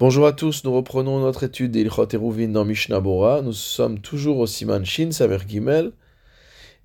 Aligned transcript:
Bonjour 0.00 0.28
à 0.28 0.32
tous, 0.32 0.62
nous 0.62 0.72
reprenons 0.72 1.18
notre 1.18 1.42
étude 1.42 1.72
d'Ilchot 1.72 2.06
Eruvin 2.14 2.46
dans 2.46 2.64
Mishnah 2.64 3.00
Bora. 3.00 3.42
Nous 3.42 3.52
sommes 3.52 3.98
toujours 3.98 4.38
au 4.38 4.46
Siman 4.46 4.84
Shin 4.84 5.10
Samer 5.10 5.38
Gimel 5.48 5.90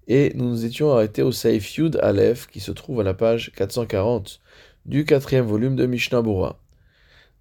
et 0.08 0.32
nous 0.34 0.50
nous 0.50 0.66
étions 0.66 0.92
arrêtés 0.92 1.22
au 1.22 1.32
Saif 1.32 1.78
Yud 1.78 2.00
Aleph 2.02 2.48
qui 2.48 2.60
se 2.60 2.72
trouve 2.72 3.02
à 3.02 3.04
la 3.04 3.14
page 3.14 3.52
440 3.56 4.42
du 4.88 5.06
quatrième 5.06 5.46
volume 5.46 5.76
de 5.76 5.86
Mishnah 5.86 6.24
Bora. 6.24 6.60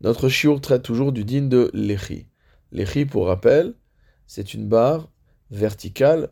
Notre 0.03 0.29
shiur 0.29 0.61
traite 0.61 0.83
toujours 0.83 1.11
du 1.11 1.25
din 1.25 1.47
de 1.47 1.71
Lechi. 1.73 2.27
Lechi, 2.71 3.07
pour 3.07 3.29
rappel, 3.29 3.73
c'est 4.27 4.53
une 4.53 4.69
barre 4.69 5.09
verticale, 5.51 6.29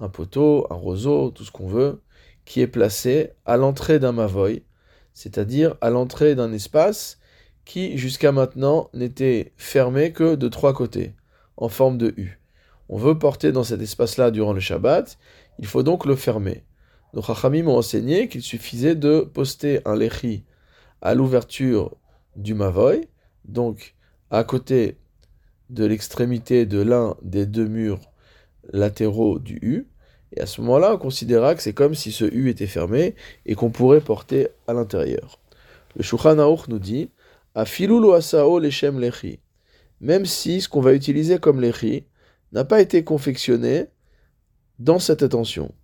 un 0.00 0.08
poteau, 0.08 0.66
un 0.70 0.74
roseau, 0.74 1.30
tout 1.30 1.44
ce 1.44 1.52
qu'on 1.52 1.68
veut, 1.68 2.02
qui 2.44 2.60
est 2.60 2.66
placé 2.66 3.30
à 3.46 3.56
l'entrée 3.56 4.00
d'un 4.00 4.10
mavoy, 4.10 4.64
c'est-à-dire 5.12 5.76
à 5.80 5.90
l'entrée 5.90 6.34
d'un 6.34 6.52
espace 6.52 7.20
qui 7.64 7.96
jusqu'à 7.96 8.32
maintenant 8.32 8.90
n'était 8.94 9.52
fermé 9.56 10.12
que 10.12 10.34
de 10.34 10.48
trois 10.48 10.72
côtés, 10.72 11.14
en 11.56 11.68
forme 11.68 11.98
de 11.98 12.14
U. 12.16 12.38
On 12.88 12.98
veut 12.98 13.18
porter 13.18 13.52
dans 13.52 13.64
cet 13.64 13.80
espace-là 13.80 14.30
durant 14.30 14.52
le 14.52 14.60
Shabbat, 14.60 15.18
il 15.58 15.66
faut 15.66 15.82
donc 15.82 16.04
le 16.04 16.16
fermer. 16.16 16.64
Nos 17.14 17.22
Chachamim 17.22 17.66
ont 17.66 17.76
enseigné 17.76 18.28
qu'il 18.28 18.42
suffisait 18.42 18.94
de 18.94 19.20
poster 19.20 19.80
un 19.84 19.94
lechi 19.94 20.44
à 21.00 21.14
l'ouverture 21.14 21.94
du 22.36 22.54
Mavoy, 22.54 23.08
donc 23.44 23.94
à 24.30 24.44
côté 24.44 24.96
de 25.70 25.84
l'extrémité 25.84 26.66
de 26.66 26.80
l'un 26.80 27.16
des 27.22 27.46
deux 27.46 27.66
murs 27.66 28.00
latéraux 28.72 29.38
du 29.38 29.58
U, 29.62 29.86
et 30.34 30.40
à 30.40 30.46
ce 30.46 30.60
moment-là, 30.62 30.94
on 30.94 30.98
considéra 30.98 31.54
que 31.54 31.62
c'est 31.62 31.74
comme 31.74 31.94
si 31.94 32.10
ce 32.10 32.24
U 32.24 32.48
était 32.48 32.66
fermé 32.66 33.14
et 33.44 33.54
qu'on 33.54 33.70
pourrait 33.70 34.00
porter 34.00 34.48
à 34.66 34.72
l'intérieur. 34.72 35.38
Le 35.96 36.02
Shulchan 36.02 36.36
nous 36.68 36.78
dit 36.78 37.10
Afilulu 37.54 38.14
asao 38.14 38.58
lechi. 38.58 39.40
Même 40.00 40.26
si 40.26 40.60
ce 40.60 40.68
qu'on 40.68 40.80
va 40.80 40.94
utiliser 40.94 41.38
comme 41.38 41.60
lechi 41.60 42.06
n'a 42.52 42.64
pas 42.64 42.80
été 42.80 43.04
confectionné 43.04 43.86
dans 44.78 44.98
cette 44.98 45.22
intention. 45.22 45.74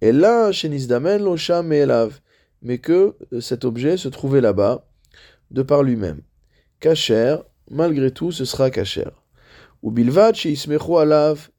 Et 0.00 0.12
là, 0.12 0.52
shenisdamen 0.52 1.22
losham 1.22 1.72
elav. 1.72 2.20
Mais 2.62 2.78
que 2.78 3.16
euh, 3.32 3.40
cet 3.40 3.64
objet 3.64 3.96
se 3.96 4.08
trouvait 4.08 4.40
là-bas, 4.40 4.86
de 5.50 5.62
par 5.62 5.82
lui-même. 5.82 6.22
Kacher, 6.80 7.36
malgré 7.70 8.10
tout, 8.10 8.32
ce 8.32 8.44
sera 8.44 8.70
kacher. 8.70 9.10
Ou 9.82 9.94
sheismechu 10.34 10.96
alav 10.96 11.50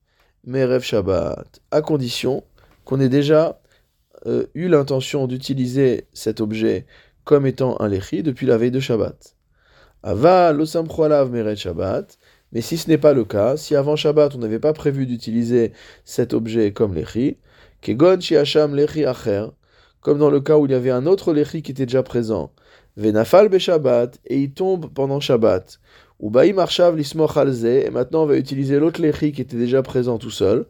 merev 0.45 0.81
shabbat. 0.81 1.61
À 1.71 1.81
condition 1.81 2.43
qu'on 2.85 2.99
ait 2.99 3.09
déjà 3.09 3.61
euh, 4.25 4.47
eu 4.55 4.67
l'intention 4.67 5.27
d'utiliser 5.27 6.07
cet 6.13 6.41
objet 6.41 6.85
comme 7.23 7.45
étant 7.45 7.79
un 7.79 7.87
lechi 7.87 8.23
depuis 8.23 8.45
la 8.45 8.57
veille 8.57 8.71
de 8.71 8.79
Shabbat. 8.79 9.34
Ava 10.05 10.53
meret 10.53 11.55
Shabbat. 11.55 12.19
Mais 12.51 12.61
si 12.61 12.77
ce 12.77 12.87
n'est 12.87 12.99
pas 12.99 13.13
le 13.13 13.25
cas, 13.25 13.57
si 13.57 13.75
avant 13.75 13.95
Shabbat 13.95 14.35
on 14.35 14.37
n'avait 14.37 14.59
pas 14.59 14.71
prévu 14.71 15.07
d'utiliser 15.07 15.73
cet 16.03 16.35
objet 16.35 16.71
comme 16.71 16.93
lechi, 16.93 17.37
kegon 17.81 18.19
shiacham 18.21 18.77
acher, 18.77 19.47
comme 20.01 20.19
dans 20.19 20.29
le 20.29 20.39
cas 20.41 20.57
où 20.57 20.67
il 20.67 20.71
y 20.71 20.75
avait 20.75 20.91
un 20.91 21.07
autre 21.07 21.33
lechi 21.33 21.63
qui 21.63 21.71
était 21.71 21.87
déjà 21.87 22.03
présent, 22.03 22.51
venafal 22.97 23.49
be 23.49 23.57
Shabbat, 23.57 24.19
et 24.27 24.39
il 24.39 24.53
tombe 24.53 24.93
pendant 24.93 25.19
Shabbat, 25.19 25.79
ou 26.19 26.29
baim 26.29 26.59
arshav 26.59 26.95
lismoch 26.95 27.35
et 27.65 27.89
maintenant 27.89 28.23
on 28.23 28.27
va 28.27 28.37
utiliser 28.37 28.77
l'autre 28.79 29.01
lechi 29.01 29.31
qui 29.31 29.41
était 29.41 29.57
déjà 29.57 29.81
présent 29.81 30.19
tout 30.19 30.29
seul, 30.29 30.67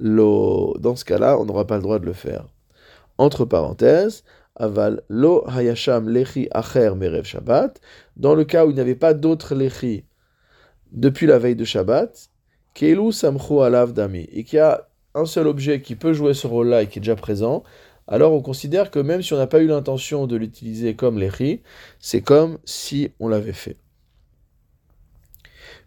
dans 0.00 0.96
ce 0.96 1.04
cas-là 1.04 1.38
on 1.38 1.44
n'aura 1.44 1.64
pas 1.64 1.76
le 1.76 1.82
droit 1.82 2.00
de 2.00 2.06
le 2.06 2.12
faire. 2.12 2.48
Entre 3.18 3.44
parenthèses, 3.44 4.24
aval 4.56 5.02
lo 5.08 5.44
hayasham 5.46 6.08
lechi 6.08 6.48
acher 6.52 6.94
merev 6.96 7.24
Shabbat, 7.24 7.80
dans 8.16 8.34
le 8.34 8.44
cas 8.44 8.66
où 8.66 8.70
il 8.70 8.74
n'y 8.74 8.80
avait 8.80 8.94
pas 8.94 9.14
d'autres 9.14 9.54
lechi 9.54 10.04
depuis 10.92 11.26
la 11.26 11.38
veille 11.38 11.56
de 11.56 11.64
Shabbat, 11.64 12.30
keilu 12.74 13.12
samchu 13.12 13.60
alav 13.60 13.92
dami, 13.92 14.28
et 14.32 14.44
qu'il 14.44 14.58
y 14.58 14.60
a 14.60 14.88
un 15.14 15.26
seul 15.26 15.46
objet 15.46 15.80
qui 15.80 15.96
peut 15.96 16.12
jouer 16.12 16.34
ce 16.34 16.46
rôle-là 16.46 16.82
et 16.82 16.86
qui 16.86 16.98
est 16.98 17.02
déjà 17.02 17.16
présent, 17.16 17.62
alors 18.06 18.32
on 18.32 18.42
considère 18.42 18.90
que 18.90 18.98
même 18.98 19.22
si 19.22 19.32
on 19.32 19.38
n'a 19.38 19.46
pas 19.46 19.60
eu 19.60 19.66
l'intention 19.66 20.26
de 20.26 20.36
l'utiliser 20.36 20.94
comme 20.94 21.18
lechi, 21.18 21.62
c'est 21.98 22.20
comme 22.20 22.58
si 22.64 23.12
on 23.18 23.28
l'avait 23.28 23.52
fait. 23.52 23.78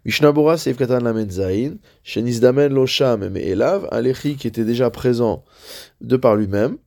Mishnabura 0.04 0.56
Seif 0.56 0.76
Katan 0.76 1.00
Lamed 1.00 1.30
Zain, 1.30 1.76
Shenizdamen 2.02 2.72
Losham 2.72 3.36
Elav, 3.36 3.88
un 3.92 4.00
lechi 4.00 4.36
qui 4.36 4.46
était 4.46 4.64
déjà 4.64 4.90
présent 4.90 5.44
de 6.00 6.16
par 6.16 6.34
lui-même, 6.34 6.78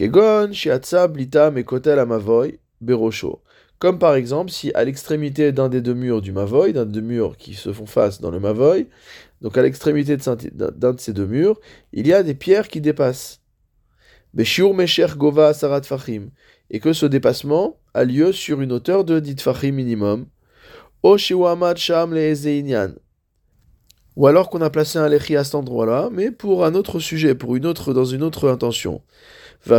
Kegon, 0.00 0.50
Shiatsa, 0.50 1.08
Mekotel, 1.50 1.98
Amavoy, 1.98 2.58
Berosho. 2.80 3.42
Comme 3.78 3.98
par 3.98 4.14
exemple, 4.14 4.50
si 4.50 4.72
à 4.72 4.82
l'extrémité 4.82 5.52
d'un 5.52 5.68
des 5.68 5.82
deux 5.82 5.92
murs 5.92 6.22
du 6.22 6.32
Mavoy, 6.32 6.72
d'un 6.72 6.86
des 6.86 6.92
deux 6.92 7.06
murs 7.06 7.36
qui 7.36 7.52
se 7.52 7.70
font 7.70 7.84
face 7.84 8.18
dans 8.18 8.30
le 8.30 8.40
Mavoy, 8.40 8.86
donc 9.42 9.58
à 9.58 9.62
l'extrémité 9.62 10.16
d'un 10.16 10.92
de 10.94 11.00
ces 11.00 11.12
deux 11.12 11.26
murs, 11.26 11.60
il 11.92 12.06
y 12.06 12.14
a 12.14 12.22
des 12.22 12.32
pierres 12.32 12.68
qui 12.68 12.80
dépassent. 12.80 13.42
Gova 14.34 15.52
Sarat. 15.52 15.82
Et 16.70 16.80
que 16.80 16.94
ce 16.94 17.04
dépassement 17.04 17.76
a 17.92 18.04
lieu 18.04 18.32
sur 18.32 18.62
une 18.62 18.72
hauteur 18.72 19.04
de 19.04 19.20
dit 19.20 19.36
Fahim 19.38 19.74
minimum. 19.74 20.28
Ou 24.16 24.26
alors 24.26 24.48
qu'on 24.48 24.62
a 24.62 24.70
placé 24.70 24.98
un 24.98 25.08
lechi 25.10 25.36
à 25.36 25.44
cet 25.44 25.56
endroit-là, 25.56 26.08
mais 26.10 26.30
pour 26.30 26.64
un 26.64 26.74
autre 26.74 27.00
sujet, 27.00 27.34
pour 27.34 27.54
une 27.54 27.66
autre, 27.66 27.92
dans 27.92 28.06
une 28.06 28.22
autre 28.22 28.48
intention. 28.48 29.02
Et 29.66 29.76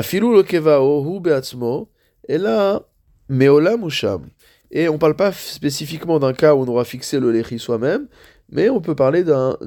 on 4.87 4.93
ne 4.93 4.97
parle 4.97 5.15
pas 5.15 5.31
spécifiquement 5.31 6.19
d'un 6.19 6.33
cas 6.33 6.55
où 6.55 6.59
on 6.59 6.67
aura 6.67 6.85
fixé 6.85 7.19
le 7.19 7.31
lechi 7.31 7.59
soi-même, 7.59 8.07
mais 8.49 8.69
on 8.69 8.79
peut 8.79 8.95
parler 8.95 9.23
d'un 9.23 9.57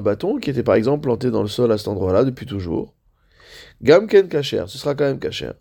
bâton 0.00 0.38
qui 0.38 0.50
était 0.50 0.62
par 0.62 0.74
exemple 0.74 1.02
planté 1.02 1.30
dans 1.30 1.42
le 1.42 1.48
sol 1.48 1.72
à 1.72 1.78
cet 1.78 1.88
endroit-là 1.88 2.24
depuis 2.24 2.46
toujours. 2.46 2.94
Gamken 3.82 4.28
kacher, 4.28 4.64
ce 4.68 4.78
sera 4.78 4.94
quand 4.94 5.04
même 5.04 5.18
kacher. 5.18 5.52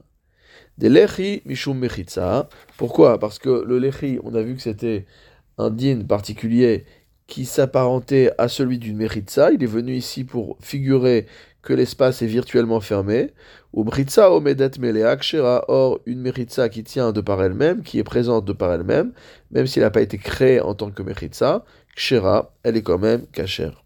Des 0.78 0.90
lechi 0.90 1.42
mishum 1.46 1.78
mechitza. 1.80 2.50
Pourquoi? 2.78 3.20
Parce 3.20 3.40
que 3.40 3.50
le 3.50 3.80
lechi, 3.80 4.20
on 4.24 4.36
a 4.36 4.42
vu 4.42 4.56
que 4.56 4.62
c'était 4.62 5.06
un 5.58 5.72
din 5.72 6.02
particulier 6.02 6.86
qui 7.26 7.46
s'apparentait 7.46 8.32
à 8.38 8.48
celui 8.48 8.78
d'une 8.78 8.98
mechitza. 8.98 9.52
Il 9.52 9.64
est 9.64 9.68
venu 9.68 9.96
ici 9.96 10.24
pour 10.24 10.58
figurer 10.62 11.26
que 11.68 11.74
l'espace 11.74 12.22
est 12.22 12.28
virtuellement 12.28 12.80
fermé. 12.80 13.34
Ou 13.74 13.84
britza 13.84 14.32
omedet 14.32 14.80
melea 14.80 15.18
kshera, 15.18 15.66
or 15.68 16.00
une 16.06 16.22
meritza 16.22 16.70
qui 16.70 16.82
tient 16.86 17.12
de 17.12 17.20
par 17.20 17.44
elle-même, 17.44 17.84
qui 17.84 18.00
est 18.00 18.06
présente 18.06 18.46
de 18.46 18.54
par 18.54 18.72
elle-même, 18.72 19.12
même 19.52 19.68
s'il 19.68 19.82
n'a 19.82 19.92
pas 19.92 20.00
été 20.02 20.18
créé 20.18 20.62
en 20.62 20.76
tant 20.76 20.92
que 20.92 21.04
meritza, 21.04 21.66
kshera, 21.94 22.56
elle 22.64 22.78
est 22.78 22.84
quand 22.84 23.00
même 23.00 23.28
kachère. 23.34 23.84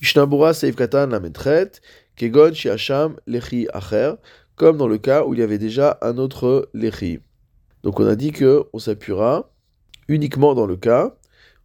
Mishnabura 0.00 0.54
seif 0.54 0.76
katan 0.76 1.08
la 1.08 1.20
metret, 1.20 1.72
kegon 2.16 2.54
shiacham 2.54 3.16
lechi 3.26 3.68
acher, 3.74 4.14
comme 4.54 4.78
dans 4.78 4.88
le 4.88 4.96
cas 4.96 5.24
où 5.26 5.34
il 5.34 5.40
y 5.40 5.42
avait 5.42 5.58
déjà 5.58 5.98
un 6.00 6.16
autre 6.16 6.70
lechi. 6.72 7.20
Donc 7.82 8.00
on 8.00 8.06
a 8.06 8.16
dit 8.16 8.32
que 8.32 8.64
on 8.72 8.78
s'appuiera 8.78 9.50
uniquement 10.08 10.54
dans 10.54 10.66
le 10.66 10.76
cas 10.76 11.14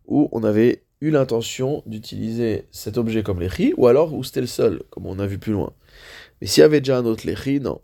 où 0.06 0.28
on 0.34 0.44
avait 0.44 0.84
eu 1.02 1.10
l'intention 1.10 1.84
d'utiliser 1.86 2.66
cet 2.72 2.98
objet 2.98 3.24
comme 3.24 3.40
l'échi, 3.40 3.74
ou 3.76 3.88
alors 3.88 4.14
où 4.14 4.24
c'était 4.24 4.42
le 4.42 4.48
seul, 4.48 4.84
comme 4.92 5.08
on 5.08 5.20
a 5.20 5.26
vu 5.26 5.40
plus 5.40 5.52
loin. 5.52 5.74
Mais 6.40 6.48
s'il 6.48 6.62
y 6.62 6.64
avait 6.64 6.80
déjà 6.80 6.98
un 6.98 7.06
autre 7.06 7.26
l'échi, 7.26 7.60
non. 7.60 7.82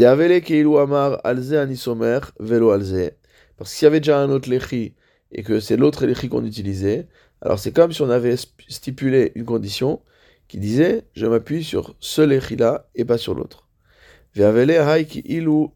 Amar 0.00 1.20
alze 1.24 1.54
anisomer 1.54 2.20
velo 2.38 2.70
alze. 2.70 3.12
Parce 3.56 3.70
que 3.70 3.76
s'il 3.76 3.86
y 3.86 3.88
avait 3.88 4.00
déjà 4.00 4.20
un 4.20 4.30
autre 4.30 4.48
l'échi, 4.48 4.94
et 5.32 5.42
que 5.42 5.60
c'est 5.60 5.76
l'autre 5.76 6.06
l'échi 6.06 6.28
qu'on 6.28 6.44
utilisait, 6.44 7.08
alors 7.40 7.58
c'est 7.58 7.72
comme 7.72 7.92
si 7.92 8.02
on 8.02 8.10
avait 8.10 8.36
stipulé 8.68 9.32
une 9.34 9.44
condition 9.44 10.00
qui 10.48 10.58
disait 10.58 11.04
je 11.14 11.26
m'appuie 11.26 11.64
sur 11.64 11.96
ce 12.00 12.22
l'échi 12.22 12.56
là 12.56 12.88
et 12.94 13.04
pas 13.04 13.18
sur 13.18 13.34
l'autre. 13.34 13.66
ilu 14.36 15.68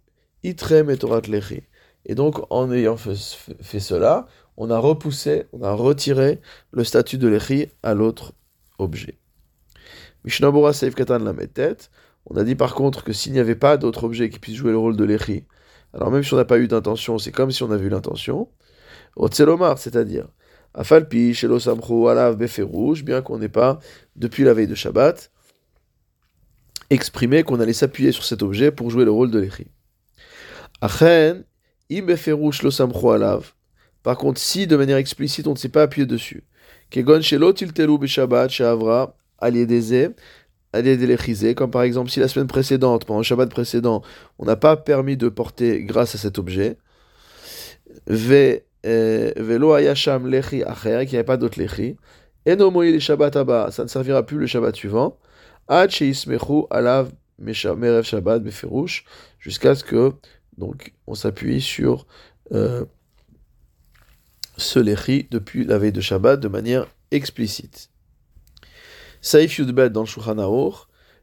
Et 2.04 2.14
donc 2.14 2.36
en 2.50 2.72
ayant 2.72 2.96
fait 2.96 3.80
cela, 3.80 4.26
on 4.60 4.68
a 4.68 4.78
repoussé, 4.78 5.46
on 5.54 5.62
a 5.62 5.72
retiré 5.72 6.38
le 6.70 6.84
statut 6.84 7.16
de 7.16 7.26
l'échi 7.26 7.68
à 7.82 7.94
l'autre 7.94 8.34
objet. 8.78 9.18
Mishnabura 10.22 10.74
Seif 10.74 10.94
Katan 10.94 11.20
la 11.20 11.32
tête. 11.46 11.90
On 12.26 12.36
a 12.36 12.44
dit 12.44 12.54
par 12.56 12.74
contre 12.74 13.02
que 13.02 13.14
s'il 13.14 13.32
n'y 13.32 13.38
avait 13.38 13.54
pas 13.54 13.78
d'autre 13.78 14.04
objet 14.04 14.28
qui 14.28 14.38
puisse 14.38 14.56
jouer 14.56 14.72
le 14.72 14.76
rôle 14.76 14.98
de 14.98 15.04
l'échi, 15.04 15.46
alors 15.94 16.10
même 16.10 16.22
si 16.22 16.34
on 16.34 16.36
n'a 16.36 16.44
pas 16.44 16.58
eu 16.58 16.68
d'intention, 16.68 17.16
c'est 17.16 17.32
comme 17.32 17.50
si 17.50 17.62
on 17.62 17.70
avait 17.70 17.86
eu 17.86 17.88
l'intention. 17.88 18.50
Otselomar, 19.16 19.78
c'est-à-dire 19.78 20.28
Afalpi, 20.74 21.32
Shelo 21.32 21.58
Samcho, 21.58 22.08
Alav, 22.08 22.38
rouge, 22.60 23.02
bien 23.02 23.22
qu'on 23.22 23.38
n'ait 23.38 23.48
pas, 23.48 23.78
depuis 24.16 24.44
la 24.44 24.52
veille 24.52 24.68
de 24.68 24.74
Shabbat, 24.74 25.32
exprimé 26.90 27.44
qu'on 27.44 27.60
allait 27.60 27.72
s'appuyer 27.72 28.12
sur 28.12 28.24
cet 28.24 28.42
objet 28.42 28.70
pour 28.70 28.90
jouer 28.90 29.06
le 29.06 29.10
rôle 29.10 29.30
de 29.30 29.38
l'échi. 29.38 29.68
Achen, 30.82 31.44
Im 31.90 32.02
Beferouj, 32.02 32.62
Lo 32.62 33.10
Alav, 33.10 33.54
par 34.02 34.16
contre, 34.16 34.40
si 34.40 34.66
de 34.66 34.76
manière 34.76 34.96
explicite 34.96 35.46
on 35.46 35.52
ne 35.52 35.58
s'est 35.58 35.68
pas 35.68 35.82
appuyé 35.82 36.06
dessus, 36.06 36.44
Kegon 36.90 37.20
comme 41.56 41.70
par 41.70 41.82
exemple 41.82 42.10
si 42.10 42.20
la 42.20 42.28
semaine 42.28 42.46
précédente, 42.46 43.04
pendant 43.04 43.20
le 43.20 43.24
Shabbat 43.24 43.50
précédent, 43.50 44.02
on 44.38 44.44
n'a 44.44 44.56
pas 44.56 44.76
permis 44.76 45.16
de 45.16 45.28
porter 45.28 45.82
grâce 45.82 46.14
à 46.14 46.18
cet 46.18 46.38
objet, 46.38 46.76
euh, 48.86 49.32
velo 49.36 49.74
ayasham 49.74 50.26
lechi 50.26 50.62
acher, 50.62 51.00
qu'il 51.02 51.12
n'y 51.12 51.16
avait 51.16 51.24
pas 51.24 51.36
d'autre 51.36 51.60
lechi. 51.60 51.96
Eno 52.46 52.70
moï 52.70 52.92
le 52.92 52.98
Shabbat 52.98 53.36
abba, 53.36 53.70
ça 53.70 53.82
ne 53.82 53.88
servira 53.88 54.24
plus 54.24 54.38
le 54.38 54.46
Shabbat 54.46 54.74
suivant. 54.74 55.18
Ad 55.68 55.90
sheismechu 55.90 56.64
alav 56.70 57.10
merev 57.38 58.02
Shabbat 58.02 58.42
beferush, 58.42 59.04
jusqu'à 59.38 59.74
ce 59.74 59.84
que, 59.84 60.12
donc, 60.56 60.92
on 61.06 61.14
s'appuie 61.14 61.60
sur 61.60 62.06
euh, 62.52 62.84
ce 64.60 64.78
lechi 64.78 65.26
depuis 65.30 65.64
la 65.64 65.78
veille 65.78 65.92
de 65.92 66.00
Shabbat 66.00 66.38
de 66.38 66.48
manière 66.48 66.86
explicite. 67.10 67.90
Saif 69.20 69.58
Yudbet 69.58 69.90
dans 69.90 70.02
le 70.02 70.06
Shulchan 70.06 70.36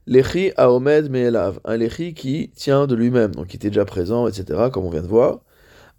Lechi 0.05 0.51
Aomed 0.55 1.09
Me'elav, 1.09 1.59
un 1.65 1.75
lechi 1.75 2.13
qui 2.13 2.49
tient 2.55 2.87
de 2.87 2.95
lui-même, 2.95 3.35
donc 3.35 3.47
qui 3.47 3.57
était 3.57 3.69
déjà 3.69 3.83
présent, 3.83 4.27
etc., 4.27 4.69
comme 4.71 4.85
on 4.85 4.89
vient 4.89 5.01
de 5.01 5.07
voir. 5.07 5.41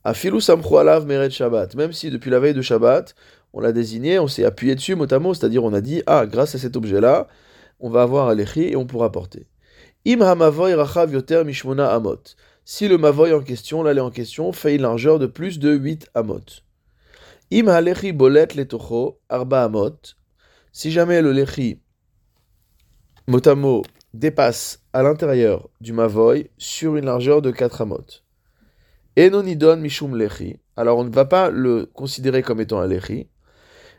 Afilu 0.05 0.40
Samchu 0.40 0.76
Alav 0.76 1.06
Mered 1.06 1.31
Shabbat, 1.31 1.75
même 1.75 1.93
si 1.93 2.11
depuis 2.11 2.31
la 2.31 2.40
veille 2.40 2.55
de 2.55 2.62
Shabbat, 2.62 3.14
on 3.52 3.61
l'a 3.61 3.73
désigné, 3.73 4.19
on 4.19 4.29
s'est 4.29 4.44
appuyé 4.44 4.75
dessus 4.75 4.94
mot 4.94 5.12
à 5.12 5.19
mot, 5.19 5.35
c'est-à-dire 5.35 5.64
on 5.64 5.73
a 5.75 5.81
dit, 5.81 6.02
ah, 6.06 6.25
grâce 6.25 6.55
à 6.55 6.58
cet 6.58 6.76
objet-là, 6.76 7.29
on 7.81 7.90
va 7.90 8.02
avoir 8.02 8.29
un 8.29 8.35
lechi 8.35 8.62
et 8.62 8.76
on 8.76 8.87
pourra 8.87 9.12
porter. 9.12 9.46
Im 10.06 10.23
Hamavoy 10.23 10.75
Rachav 10.75 11.12
Yoter 11.12 11.44
Mishmona 11.44 11.93
Amot. 11.93 12.23
Si 12.64 12.88
le 12.88 12.96
Mavoy 12.96 13.32
en 13.32 13.40
question, 13.40 13.82
l'allée 13.82 14.00
en 14.00 14.11
question, 14.11 14.52
fait 14.52 14.76
une 14.76 14.82
largeur 14.82 15.19
de 15.19 15.26
plus 15.26 15.58
de 15.58 15.73
8 15.73 16.08
Amot. 16.14 16.40
Im 17.50 17.70
Halechi 17.70 18.12
Bolet 18.12 18.54
Letocho 18.56 19.22
Arba 19.30 19.64
Amot. 19.64 20.14
Si 20.70 20.90
jamais 20.90 21.22
le 21.22 21.32
lechi, 21.32 21.80
mot 23.26 23.40
à 23.48 23.54
mot, 23.54 23.82
dépasse 24.12 24.84
à 24.92 25.02
l'intérieur 25.02 25.70
du 25.80 25.94
mavoy 25.94 26.50
sur 26.58 26.96
une 26.96 27.06
largeur 27.06 27.40
de 27.40 27.50
4 27.50 27.80
amot. 27.80 28.04
Enonidon 29.16 29.78
mishum 29.78 30.14
lechi. 30.14 30.60
Alors 30.76 30.98
on 30.98 31.04
ne 31.04 31.10
va 31.10 31.24
pas 31.24 31.48
le 31.48 31.86
considérer 31.86 32.42
comme 32.42 32.60
étant 32.60 32.80
un 32.80 32.86
lechi. 32.86 33.30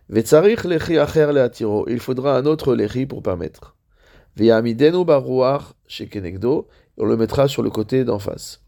Vetzarich 0.10 0.64
lechi 0.64 1.00
acher 1.00 1.32
leatiro. 1.34 1.88
Il 1.90 2.00
faudra 2.00 2.38
un 2.38 2.46
autre 2.46 2.76
lechi 2.76 3.08
pour 3.08 3.24
permettre. 3.24 3.76
Ve'amidenu 4.36 5.06
baruach 5.06 5.74
shekenegdo. 5.88 6.68
On 7.00 7.06
le 7.06 7.18
mettra 7.18 7.48
sur 7.48 7.64
le 7.64 7.72
côté 7.72 8.04
d'en 8.04 8.20
face. 8.20 8.62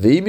Et 0.00 0.22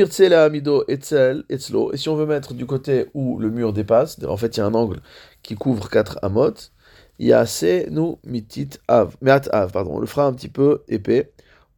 si 1.97 2.09
on 2.09 2.15
veut 2.15 2.25
mettre 2.25 2.53
du 2.53 2.65
côté 2.65 3.05
où 3.13 3.37
le 3.37 3.49
mur 3.51 3.71
dépasse, 3.73 4.17
en 4.23 4.37
fait 4.37 4.57
il 4.57 4.59
y 4.59 4.63
a 4.63 4.65
un 4.65 4.73
angle 4.73 4.99
qui 5.43 5.55
couvre 5.55 5.89
4 5.89 6.19
amot, 6.23 6.71
Yase 7.19 7.89
nu 7.91 8.15
mitit 8.23 8.79
av, 8.87 9.17
meat 9.21 9.49
av, 9.51 9.73
pardon, 9.73 9.97
on 9.97 9.99
le 9.99 10.07
fera 10.07 10.25
un 10.25 10.33
petit 10.33 10.47
peu 10.47 10.83
épais. 10.87 11.31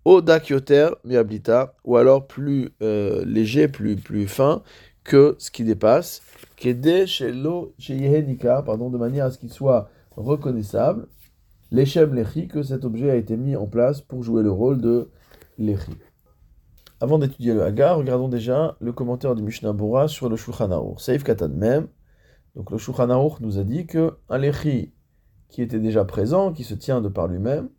O 0.06 0.22
dakyoter 0.22 0.90
miablita, 1.04 1.74
ou 1.84 1.98
alors 1.98 2.28
plus 2.28 2.70
euh, 2.84 3.24
léger, 3.26 3.68
plus, 3.68 3.96
plus 3.96 4.28
fin 4.28 4.62
que 5.04 5.36
ce 5.40 5.50
qui 5.50 5.64
dépasse. 5.64 6.22
Kede 6.58 7.08
shelo 7.08 7.74
pardon, 8.66 8.90
de 8.92 8.98
manière 8.98 9.26
à 9.26 9.32
ce 9.32 9.40
qu'il 9.40 9.52
soit 9.52 9.90
reconnaissable. 10.16 11.08
L'echem 11.72 12.14
lechi, 12.14 12.48
que 12.48 12.62
cet 12.62 12.86
objet 12.86 13.10
a 13.10 13.16
été 13.16 13.36
mis 13.36 13.56
en 13.56 13.66
place 13.66 14.02
pour 14.02 14.24
jouer 14.24 14.44
le 14.44 14.52
rôle 14.52 14.80
de 14.80 15.10
lechi. 15.58 15.98
Avant 17.02 17.18
d'étudier 17.18 17.56
le 17.56 17.64
Hagar, 17.64 17.98
regardons 17.98 18.28
déjà 18.28 18.78
le 18.80 18.94
commentaire 18.94 19.34
du 19.34 19.42
Mishnah 19.42 19.74
Bora 19.74 20.08
sur 20.08 20.30
le 20.30 20.36
Shulchan 20.36 20.70
Aruch. 20.70 21.00
Seif 21.00 21.24
Katan 21.24 21.50
Mem. 21.50 21.88
Donc 22.56 22.70
le 22.70 22.78
Shulchan 22.78 23.08
nous 23.40 23.58
a 23.58 23.64
dit 23.64 23.88
que 23.88 24.20
un 24.30 24.38
lechi 24.38 24.94
qui 25.50 25.64
était 25.64 25.80
déjà 25.80 26.06
présent, 26.06 26.54
qui 26.54 26.64
se 26.64 26.76
tient 26.76 27.02
de 27.02 27.10
par 27.10 27.28
lui-même, 27.28 27.70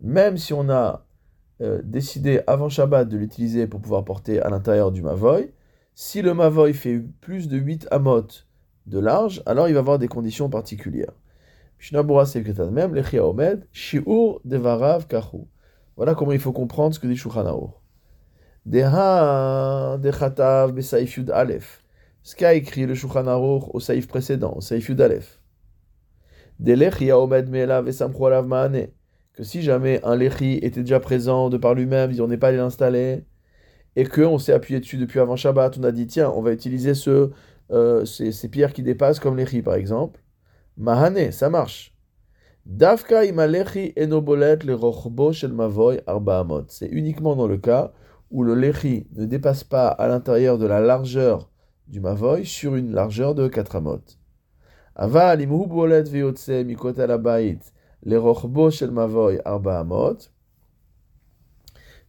même 0.00 0.36
si 0.36 0.52
on 0.52 0.70
a 0.70 1.04
euh, 1.62 1.82
décidé 1.82 2.40
avant 2.46 2.68
Shabbat 2.68 3.08
de 3.08 3.16
l'utiliser 3.16 3.66
pour 3.66 3.80
pouvoir 3.80 4.04
porter 4.04 4.40
à 4.40 4.50
l'intérieur 4.50 4.92
du 4.92 5.02
Mavoy, 5.02 5.52
si 5.96 6.22
le 6.22 6.32
Mavoy 6.32 6.74
fait 6.74 7.00
plus 7.20 7.48
de 7.48 7.56
8 7.58 7.88
amot 7.90 8.28
de 8.86 8.98
large, 9.00 9.42
alors 9.46 9.66
il 9.66 9.74
va 9.74 9.80
avoir 9.80 9.98
des 9.98 10.06
conditions 10.06 10.48
particulières. 10.48 11.12
même, 11.92 13.02
omed, 13.20 13.66
shiur 13.72 14.40
devarav 14.44 15.08
kahu. 15.08 15.48
Voilà 15.96 16.14
comment 16.14 16.30
il 16.30 16.38
faut 16.38 16.52
comprendre 16.52 16.94
ce 16.94 17.00
que 17.00 17.08
dit 17.08 17.16
Shulchan 17.16 17.44
Deha 18.68 19.96
dechatav 19.98 20.72
besaif 20.72 21.16
yud 21.16 21.30
alef. 21.30 21.82
Ce 22.22 22.36
qu'a 22.36 22.52
écrit 22.52 22.84
le 22.84 22.94
Shulchan 22.94 23.26
au 23.72 23.80
saif 23.80 24.06
précédent, 24.06 24.52
au 24.56 24.60
saif 24.60 24.88
yud 24.90 25.00
alef 25.00 25.38
que 29.34 29.44
si 29.44 29.62
jamais 29.62 30.00
un 30.04 30.16
lechi 30.16 30.58
était 30.62 30.80
déjà 30.80 31.00
présent 31.00 31.48
de 31.48 31.56
par 31.56 31.74
lui-même, 31.74 32.12
on 32.20 32.26
n'est 32.26 32.36
pas 32.36 32.48
allé 32.48 32.56
l'installer, 32.58 33.24
et 33.96 34.04
qu'on 34.04 34.38
s'est 34.38 34.52
appuyé 34.52 34.80
dessus 34.80 34.98
depuis 34.98 35.20
avant 35.20 35.36
Shabbat, 35.36 35.78
on 35.78 35.84
a 35.84 35.92
dit 35.92 36.06
tiens, 36.06 36.30
on 36.34 36.42
va 36.42 36.52
utiliser 36.52 36.94
ce, 36.94 37.30
euh, 37.70 38.04
ces, 38.04 38.48
pierres 38.50 38.72
qui 38.72 38.82
dépassent 38.82 39.20
comme 39.20 39.36
lechi 39.36 39.62
par 39.62 39.76
exemple. 39.76 40.20
Mahane, 40.76 41.32
ça 41.32 41.48
marche. 41.48 41.94
Dafka 42.66 43.24
imalechi 43.24 43.94
enobolet 43.96 44.58
le 44.64 44.74
rochbo 44.74 45.32
shel 45.32 45.52
mavoy 45.52 46.00
arba 46.06 46.40
amot. 46.40 46.64
C'est 46.68 46.88
uniquement 46.88 47.34
dans 47.34 47.46
le 47.46 47.56
cas 47.56 47.92
où 48.30 48.42
le 48.42 48.54
lechi 48.54 49.06
ne 49.14 49.24
dépasse 49.24 49.64
pas 49.64 49.88
à 49.88 50.08
l'intérieur 50.08 50.58
de 50.58 50.66
la 50.66 50.80
largeur 50.80 51.50
du 51.86 52.00
mavoy 52.00 52.44
sur 52.44 52.74
une 52.74 52.92
largeur 52.92 53.34
de 53.34 53.48
4 53.48 53.76
amot. 53.76 54.02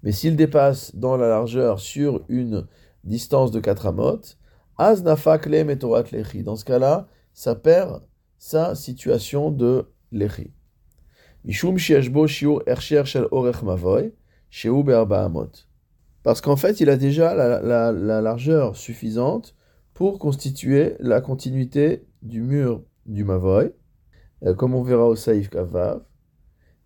Mais 0.04 0.12
s'il 0.12 0.36
dépasse 0.36 0.96
dans 0.96 1.18
la 1.18 1.28
largeur 1.30 1.80
sur 1.80 2.22
une 2.28 2.68
distance 3.04 3.52
de 3.52 3.60
4 3.60 3.88
amot, 3.88 4.22
az 4.78 5.04
lechi. 5.04 6.44
Dans 6.44 6.56
ce 6.56 6.66
cas-là, 6.66 7.08
ça 7.34 7.56
perd 7.56 8.02
sa 8.38 8.76
situation 8.76 9.52
de 9.52 9.86
lechi. 10.12 10.52
Mishum 11.46 11.78
shiashbo 11.78 12.28
shiur 12.28 12.64
ersher 12.68 13.06
shel 13.06 13.28
orech 13.32 13.64
mavoy, 13.64 14.14
sheu 14.50 14.84
be'arba 14.84 15.24
amot. 15.24 15.69
Parce 16.24 16.42
qu'en 16.42 16.56
fait, 16.56 16.82
il 16.82 16.90
a 16.90 16.98
déjà 16.98 17.34
la, 17.34 17.62
la, 17.62 17.92
la 17.92 18.22
largeur 18.22 18.76
suffisante 18.76 19.56
pour 19.94 20.20
constituer 20.20 20.96
la 21.00 21.22
continuité 21.22 22.06
du 22.22 22.42
mur 22.42 22.84
du 23.06 23.24
Mavoy, 23.24 23.74
euh, 24.46 24.54
comme 24.54 24.76
on 24.76 24.84
verra 24.84 25.08
au 25.08 25.16
Saïf 25.16 25.50
Kavav. 25.50 26.02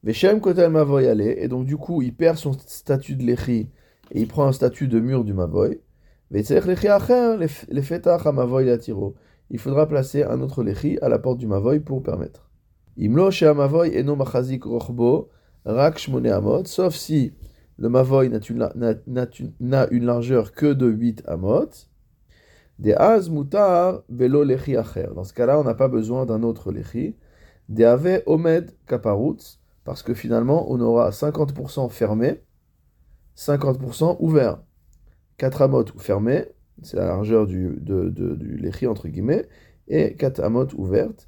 Veshem 0.04 0.40
Kotel 0.42 0.70
Mavoy 0.70 1.08
allait, 1.08 1.44
et 1.44 1.48
donc 1.48 1.66
du 1.66 1.78
coup 1.78 2.02
il 2.02 2.14
perd 2.16 2.38
son 2.38 2.54
statut 2.54 3.16
de 3.16 3.24
Lechi 3.24 3.70
et 4.12 4.22
il 4.22 4.28
prend 4.28 4.46
un 4.46 4.52
statut 4.52 4.88
de 4.88 5.00
mur 5.00 5.24
du 5.24 5.34
Mavoy. 5.34 5.80
Il 6.32 6.44
faudra 9.60 9.88
placer 9.88 10.24
un 10.24 10.42
autre 10.42 10.64
Lechi 10.64 10.98
à 11.02 11.10
la 11.10 11.20
porte 11.20 11.38
du 11.38 11.48
Mavoy 11.48 11.80
pour 11.80 12.02
permettre. 12.04 12.50
Imlo 12.98 13.30
machazik 14.16 14.64
rochbo 14.64 15.30
sauf 16.66 16.96
si 16.96 17.34
le 17.78 17.90
Mavoy 17.90 18.30
n'a 18.30 19.88
une 19.92 20.06
largeur 20.06 20.52
que 20.52 20.74
de 20.74 20.88
8 20.88 21.24
amot. 21.28 21.88
De 22.80 22.94
az 22.94 23.30
mutar 23.30 24.04
belo 24.10 24.44
lechi 24.44 24.76
acher. 24.76 25.10
Dans 25.16 25.24
ce 25.24 25.34
cas-là, 25.34 25.60
on 25.60 25.64
n'a 25.64 25.74
pas 25.74 25.88
besoin 25.88 26.26
d'un 26.26 26.44
autre 26.44 26.72
lechi. 26.72 27.16
De 27.70 27.84
ave 27.84 28.22
omed 28.26 28.72
kaparutz, 28.88 29.60
parce 29.84 30.04
que 30.04 30.14
finalement, 30.14 30.72
on 30.72 30.80
aura 30.82 31.12
50% 31.12 31.90
fermé, 31.90 32.42
50% 33.38 34.18
ouvert. 34.20 34.62
4 35.38 35.62
amot 35.64 35.86
fermé, 35.98 36.46
c'est 36.82 36.98
la 36.98 37.06
largeur 37.06 37.48
du, 37.48 37.78
de, 37.80 38.38
lechi 38.42 38.88
entre 38.88 39.08
guillemets, 39.08 39.48
et 39.88 40.16
4 40.16 40.42
amot 40.42 40.68
ouvertes. 40.76 41.28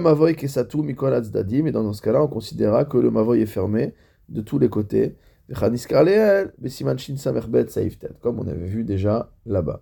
mavoy 0.00 0.34
kesatu 0.36 0.78
mikol 0.82 1.20
dadim, 1.30 1.66
et 1.66 1.72
dans 1.72 1.92
ce 1.92 2.02
cas-là, 2.02 2.22
on 2.22 2.28
considérera 2.28 2.84
que 2.84 2.96
le 2.96 3.10
mavoy 3.10 3.40
est 3.40 3.46
fermé 3.46 3.94
de 4.28 4.40
tous 4.40 4.58
les 4.58 4.68
côtés. 4.68 5.16
Comme 8.20 8.38
on 8.38 8.46
avait 8.46 8.66
vu 8.66 8.84
déjà 8.84 9.32
là-bas. 9.46 9.80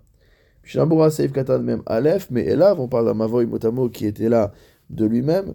Shambura 0.62 1.10
Seif 1.10 1.32
Katan 1.32 1.60
même 1.60 1.82
Aleph, 1.86 2.28
mais 2.30 2.44
Elav, 2.44 2.80
on 2.80 2.88
parle 2.88 3.06
d'un 3.06 3.14
Mavoy 3.14 3.46
Motamo 3.46 3.88
qui 3.88 4.06
était 4.06 4.28
là 4.28 4.52
de 4.90 5.04
lui-même. 5.06 5.54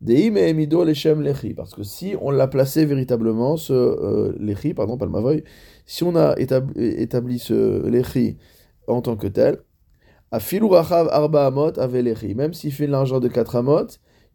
Deim 0.00 0.36
et 0.36 0.48
Emido 0.48 0.82
Leshem 0.82 1.22
Lechi, 1.22 1.54
parce 1.54 1.74
que 1.74 1.84
si 1.84 2.16
on 2.20 2.32
l'a 2.32 2.48
placé 2.48 2.84
véritablement, 2.84 3.56
ce 3.56 3.72
euh, 3.72 4.32
Lechi, 4.40 4.74
pardon, 4.74 4.96
pas 4.96 5.04
le 5.04 5.12
Mavoy, 5.12 5.44
si 5.86 6.02
on 6.02 6.16
a 6.16 6.34
établi, 6.38 7.38
ce 7.38 7.86
Lechi 7.86 8.36
en 8.88 9.00
tant 9.00 9.16
que 9.16 9.28
tel, 9.28 9.58
à 10.32 10.38
Rachav 10.38 11.08
Arba 11.12 11.46
Amot 11.46 11.78
Ave 11.78 12.00
Lechi, 12.00 12.34
même 12.34 12.52
s'il 12.52 12.72
fait 12.72 12.86
une 12.86 12.90
largeur 12.90 13.20
de 13.20 13.28
4 13.28 13.56
Amot, 13.56 13.86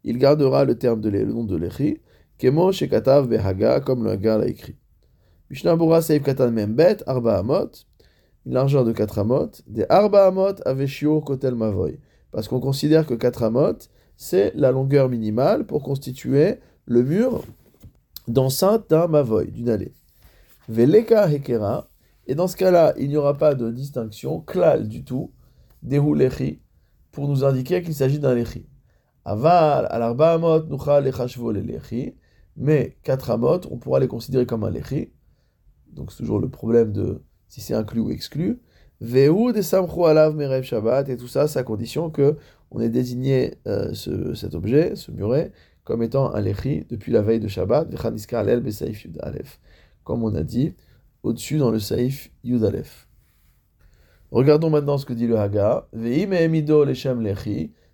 il 0.04 0.16
gardera 0.16 0.64
le 0.64 0.78
terme 0.78 1.02
de 1.02 1.10
le 1.10 1.24
nom 1.26 1.44
de 1.44 1.56
Lechi, 1.56 1.98
Kemo 2.38 2.72
Shekatav 2.72 3.28
Behaga, 3.28 3.80
comme 3.80 4.04
le 4.04 4.12
Haga 4.12 4.38
l'a 4.38 4.46
écrit. 4.46 4.76
Mishnah 5.50 5.76
Seif 6.02 6.22
Katan 6.22 6.50
Bet 6.50 6.98
Arba 7.06 7.38
Amot, 7.38 7.70
une 8.48 8.52
largeur 8.54 8.84
de 8.84 8.92
4 8.92 9.18
amot, 9.18 9.50
des 9.66 9.84
arba 9.88 10.26
amot 10.26 10.54
aveshio 10.64 11.20
kotel 11.20 11.54
mavoy. 11.54 11.98
Parce 12.32 12.48
qu'on 12.48 12.60
considère 12.60 13.06
que 13.06 13.14
4 13.14 13.44
amot, 13.44 13.78
c'est 14.16 14.52
la 14.54 14.72
longueur 14.72 15.08
minimale 15.08 15.66
pour 15.66 15.82
constituer 15.82 16.56
le 16.86 17.02
mur 17.02 17.44
d'enceinte 18.26 18.90
d'un 18.90 19.06
mavoy, 19.06 19.50
d'une 19.50 19.68
allée. 19.68 19.94
Veleka 20.68 21.30
hekera, 21.30 21.88
Et 22.26 22.34
dans 22.34 22.46
ce 22.46 22.56
cas-là, 22.56 22.94
il 22.98 23.08
n'y 23.08 23.16
aura 23.16 23.36
pas 23.36 23.54
de 23.54 23.70
distinction, 23.70 24.40
klal 24.40 24.88
du 24.88 25.04
tout, 25.04 25.32
des 25.82 25.98
lechi, 25.98 26.60
pour 27.10 27.28
nous 27.28 27.44
indiquer 27.44 27.82
qu'il 27.82 27.94
s'agit 27.94 28.18
d'un 28.18 28.34
lechi. 28.34 28.66
Aval, 29.24 29.86
al 29.90 30.02
amot, 30.02 30.64
nucha 30.64 31.00
lechashvo 31.00 31.52
le 31.52 31.60
lechi, 31.60 32.14
mais 32.56 32.96
quatre 33.02 33.30
amot, 33.30 33.60
on 33.70 33.78
pourra 33.78 34.00
les 34.00 34.08
considérer 34.08 34.46
comme 34.46 34.64
un 34.64 34.70
lechi. 34.70 35.12
Donc 35.92 36.12
c'est 36.12 36.18
toujours 36.18 36.40
le 36.40 36.48
problème 36.48 36.92
de 36.92 37.22
si 37.48 37.60
c'est 37.60 37.74
inclus 37.74 38.00
ou 38.00 38.10
exclu. 38.10 38.60
Veu 39.00 39.52
de 39.52 39.62
samchu 39.62 40.04
alav 40.04 40.34
merev 40.34 40.62
shabbat, 40.62 41.08
et 41.08 41.16
tout 41.16 41.28
ça, 41.28 41.46
c'est 41.48 41.58
à 41.58 41.62
condition 41.62 42.10
que 42.10 42.36
on 42.70 42.80
ait 42.80 42.88
désigné 42.90 43.54
euh, 43.66 43.94
ce, 43.94 44.34
cet 44.34 44.54
objet, 44.54 44.94
ce 44.94 45.10
muret, 45.10 45.52
comme 45.84 46.02
étant 46.02 46.34
un 46.34 46.40
lechi 46.40 46.84
depuis 46.90 47.12
la 47.12 47.22
veille 47.22 47.40
de 47.40 47.48
Shabbat, 47.48 47.88
vechaniska 47.90 48.40
alel 48.40 48.60
besaif 48.60 49.04
yud 49.04 49.18
alef. 49.22 49.58
Comme 50.04 50.22
on 50.22 50.34
a 50.34 50.42
dit, 50.42 50.74
au-dessus 51.22 51.58
dans 51.58 51.70
le 51.70 51.78
Saïf 51.78 52.30
Yudalef. 52.44 53.08
Regardons 54.30 54.70
maintenant 54.70 54.98
ce 54.98 55.06
que 55.06 55.12
dit 55.12 55.26
le 55.26 55.38
Haga. 55.38 55.88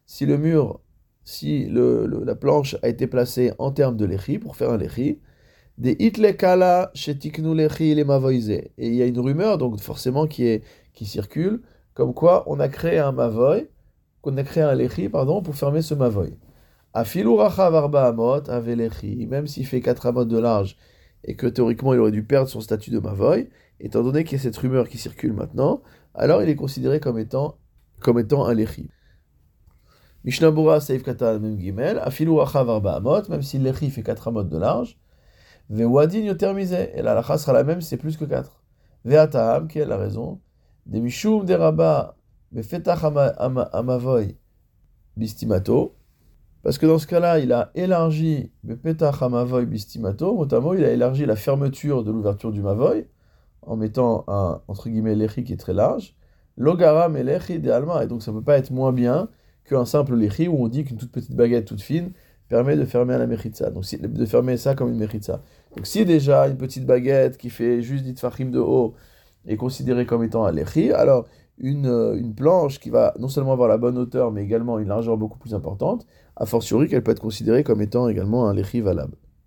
Si 0.06 0.26
le 0.26 0.36
mur, 0.36 0.80
si 1.22 1.64
le, 1.66 2.06
la 2.24 2.34
planche 2.34 2.76
a 2.82 2.88
été 2.88 3.06
placée 3.06 3.52
en 3.58 3.70
termes 3.70 3.96
de 3.96 4.04
lechi, 4.04 4.38
pour 4.38 4.56
faire 4.56 4.70
un 4.70 4.76
lechi, 4.76 5.20
Et 5.83 5.97
il 8.78 8.95
y 8.95 9.02
a 9.02 9.07
une 9.07 9.19
rumeur, 9.19 9.59
donc 9.59 9.81
forcément, 9.81 10.26
qui, 10.26 10.47
est, 10.47 10.62
qui 10.93 11.07
circule, 11.07 11.62
comme 11.95 12.14
quoi 12.14 12.45
on 12.47 12.61
a 12.61 12.69
créé 12.69 12.99
un 12.99 13.12
mavoy, 13.12 13.69
qu'on 14.23 14.37
a 14.37 14.43
créé 14.43 14.62
un 14.62 14.75
lechi, 14.75 15.09
pardon, 15.09 15.43
pour 15.43 15.57
fermer 15.57 15.83
ce 15.83 15.95
mavoy. 15.95 16.37
Afilu 16.93 17.35
rachav 17.35 17.75
arba 17.75 18.07
amot 18.07 18.43
lechi, 18.64 19.26
même 19.26 19.47
s'il 19.47 19.66
fait 19.66 19.81
4 19.81 20.07
amot 20.07 20.25
de 20.25 20.38
large 20.38 20.76
et 21.25 21.37
que 21.37 21.47
théoriquement 21.47 21.95
il 21.95 22.00
aurait 22.00 22.12
dû 22.12 22.23
perdre 22.23 22.49
son 22.49 22.61
statut 22.61 22.90
de 22.90 22.99
Mavoy, 22.99 23.49
étant 23.81 24.02
donné 24.02 24.25
qu'il 24.25 24.38
y 24.38 24.40
a 24.40 24.43
cette 24.43 24.57
rumeur 24.57 24.88
qui 24.88 24.99
circule 24.99 25.33
maintenant, 25.33 25.83
alors 26.14 26.43
il 26.43 26.49
est 26.49 26.57
considéré 26.57 27.00
comme 27.00 27.19
étant, 27.19 27.57
comme 28.00 28.19
étant 28.19 28.45
un 28.47 28.54
Lechi. 28.54 28.90
Mishnabura 30.25 30.81
Seif 30.81 31.02
Kata 31.02 31.38
Mem 31.38 31.59
Gimel, 31.59 31.99
Afilu 31.99 32.40
Achav 32.40 32.69
Arba 32.69 32.97
Amot, 32.97 33.28
même 33.28 33.43
si 33.43 33.59
Lechi 33.59 33.90
fait 33.90 34.02
4 34.02 34.28
amot 34.28 34.45
de 34.45 34.59
large, 34.59 34.99
Vewadin 35.71 36.21
Yotermise, 36.21 36.73
et 36.73 37.02
la 37.02 37.14
lacha 37.14 37.38
sera 37.38 37.52
la 37.52 37.64
même, 37.64 37.80
c'est 37.80 37.97
plus 37.97 38.16
que 38.16 38.25
4. 38.25 38.62
Veataam, 39.04 39.68
qui 39.68 39.78
est 39.78 39.87
la 39.87 39.97
raison, 39.97 40.40
De 40.87 40.99
Mishum 40.99 41.44
Deraba, 41.44 42.16
Befetach 42.52 43.04
Amavoy, 43.04 44.37
Bistimato, 45.16 45.97
parce 46.64 46.78
que 46.78 46.87
dans 46.87 46.99
ce 46.99 47.06
cas-là, 47.06 47.40
il 47.40 47.52
a 47.52 47.71
élargi 47.75 48.50
le 48.64 48.76
petach 48.76 49.21
mavoy 49.21 49.66
bistimato, 49.66 50.35
notamment 50.35 50.73
il 50.73 50.83
a 50.83 50.92
élargi 50.92 51.26
la 51.26 51.37
fermeture 51.37 52.04
de 52.04 52.11
l'ouverture 52.11 52.52
du 52.52 52.62
mavoy, 52.62 53.06
en 53.61 53.76
mettant 53.76 54.25
un, 54.28 54.62
entre 54.66 54.88
guillemets, 54.88 55.28
qui 55.28 55.52
est 55.52 55.61
très 55.61 55.75
large. 55.75 56.16
Logaram 56.56 57.18
et 57.18 57.23
lechi 57.23 57.56
idéalement, 57.56 58.00
et 58.00 58.06
donc 58.06 58.23
ça 58.23 58.33
ne 58.33 58.38
peut 58.38 58.44
pas 58.44 58.56
être 58.56 58.71
moins 58.71 58.92
bien 58.92 59.28
qu'un 59.64 59.85
simple 59.85 60.14
lechi 60.14 60.49
où 60.49 60.56
on 60.64 60.68
dit 60.68 60.85
qu'une 60.85 60.97
toute 60.97 61.12
petite 61.12 61.37
baguette 61.37 61.66
toute 61.66 61.83
fine 61.83 62.12
permet 62.48 62.76
de 62.76 62.84
fermer 62.84 63.18
la 63.18 63.26
mechitza, 63.26 63.70
donc 63.70 63.84
de 63.98 64.26
fermer 64.26 64.56
ça 64.56 64.74
comme 64.74 64.90
une 64.90 64.98
mechitza. 64.98 65.42
Donc 65.76 65.86
si 65.86 66.04
déjà 66.04 66.46
une 66.46 66.56
petite 66.56 66.86
baguette 66.86 67.36
qui 67.36 67.50
fait 67.50 67.82
juste 67.82 68.04
dit 68.04 68.14
de 68.14 68.58
haut 68.58 68.94
est 69.46 69.56
considérée 69.56 70.06
comme 70.06 70.24
étant 70.24 70.44
un 70.44 70.52
lechi, 70.52 70.92
alors 70.92 71.26
une, 71.58 71.86
une 72.18 72.34
planche 72.34 72.80
qui 72.80 72.90
va 72.90 73.14
non 73.18 73.28
seulement 73.28 73.52
avoir 73.52 73.68
la 73.68 73.78
bonne 73.78 73.98
hauteur, 73.98 74.32
mais 74.32 74.42
également 74.42 74.78
une 74.78 74.88
largeur 74.88 75.16
beaucoup 75.16 75.38
plus 75.38 75.54
importante, 75.54 76.06
a 76.36 76.46
fortiori 76.46 76.88
qu'elle 76.88 77.02
peut 77.02 77.12
être 77.12 77.20
considérée 77.20 77.64
comme 77.64 77.80
étant 77.80 78.08
également 78.08 78.48
un 78.48 78.54
lechi 78.54 78.80
valable. 78.80 79.16